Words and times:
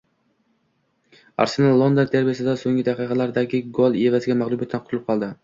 “Arsenal” 1.45 1.75
London 1.81 2.09
derbisida 2.15 2.57
so‘nggi 2.63 2.87
daqiqalardagi 2.89 3.61
gol 3.81 4.01
evaziga 4.09 4.41
mag‘lubiyatdan 4.43 4.85
qutulib 4.89 5.07
qoldi 5.13 5.33